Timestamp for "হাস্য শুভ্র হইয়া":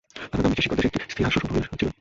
1.25-1.67